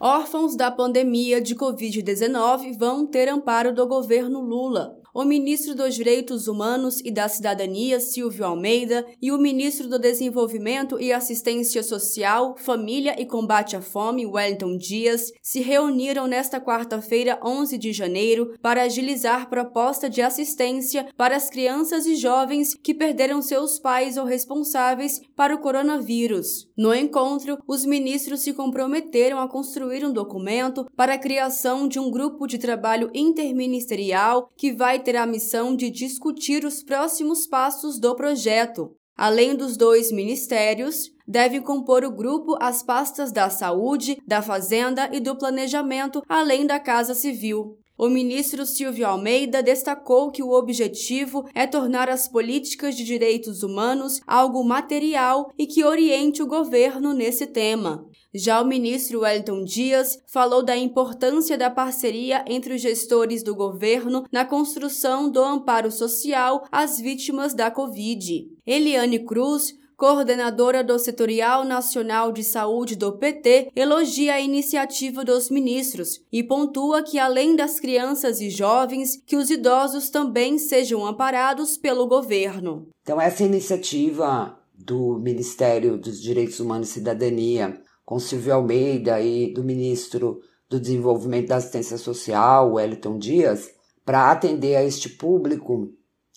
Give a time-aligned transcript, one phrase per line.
[0.00, 6.46] Órfãos da pandemia de Covid-19 vão ter amparo do governo Lula o ministro dos Direitos
[6.46, 13.20] Humanos e da Cidadania, Silvio Almeida, e o ministro do Desenvolvimento e Assistência Social, Família
[13.20, 19.50] e Combate à Fome, Wellington Dias, se reuniram nesta quarta-feira, 11 de janeiro, para agilizar
[19.50, 25.52] proposta de assistência para as crianças e jovens que perderam seus pais ou responsáveis para
[25.52, 26.68] o coronavírus.
[26.76, 32.08] No encontro, os ministros se comprometeram a construir um documento para a criação de um
[32.08, 37.98] grupo de trabalho interministerial que vai vai ter a missão de discutir os próximos passos
[37.98, 38.94] do projeto.
[39.16, 45.18] Além dos dois ministérios, deve compor o grupo as pastas da Saúde, da Fazenda e
[45.18, 47.78] do Planejamento, além da Casa Civil.
[47.98, 54.20] O ministro Silvio Almeida destacou que o objetivo é tornar as políticas de direitos humanos
[54.24, 58.06] algo material e que oriente o governo nesse tema.
[58.32, 64.24] Já o ministro Wellington Dias falou da importância da parceria entre os gestores do governo
[64.30, 68.46] na construção do amparo social às vítimas da Covid.
[68.64, 76.20] Eliane Cruz coordenadora do Setorial Nacional de Saúde do PT, elogia a iniciativa dos ministros
[76.32, 82.06] e pontua que, além das crianças e jovens, que os idosos também sejam amparados pelo
[82.06, 82.86] governo.
[83.02, 89.64] Então, essa iniciativa do Ministério dos Direitos Humanos e Cidadania com Silvio Almeida e do
[89.64, 93.68] ministro do Desenvolvimento da Assistência Social, Wellington Dias,
[94.04, 95.92] para atender a este público,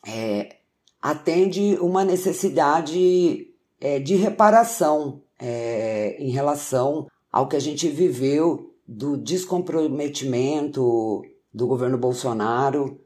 [0.05, 0.57] é,
[0.99, 3.50] atende uma necessidade
[3.81, 11.97] é, de reparação é, em relação ao que a gente viveu do descomprometimento do governo
[11.97, 13.01] Bolsonaro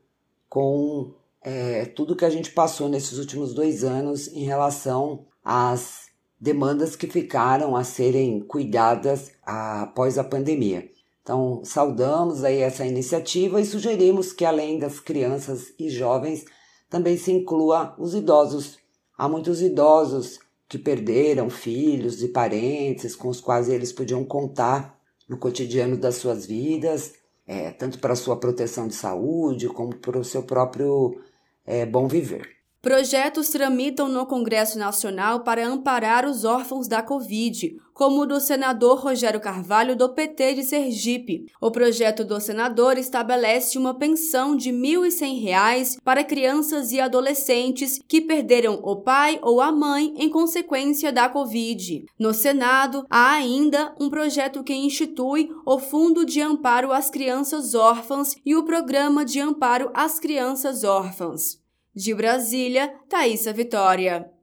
[0.50, 6.06] com é, tudo que a gente passou nesses últimos dois anos em relação às
[6.40, 10.90] demandas que ficaram a serem cuidadas após a pandemia.
[11.22, 16.46] Então, saudamos aí essa iniciativa e sugerimos que além das crianças e jovens,
[16.90, 18.78] também se inclua os idosos.
[19.18, 25.38] Há muitos idosos que perderam filhos e parentes com os quais eles podiam contar no
[25.38, 27.14] cotidiano das suas vidas,
[27.48, 31.22] é, tanto para sua proteção de saúde como para o seu próprio
[31.66, 32.55] é, bom viver.
[32.86, 39.00] Projetos tramitam no Congresso Nacional para amparar os órfãos da Covid, como o do senador
[39.00, 41.48] Rogério Carvalho, do PT de Sergipe.
[41.60, 48.22] O projeto do senador estabelece uma pensão de R$ 1.100 para crianças e adolescentes que
[48.22, 52.06] perderam o pai ou a mãe em consequência da Covid.
[52.20, 58.36] No Senado, há ainda um projeto que institui o Fundo de Amparo às Crianças Órfãs
[58.46, 61.65] e o Programa de Amparo às Crianças Órfãs.
[61.96, 64.30] De Brasília, Thaisa Vitória.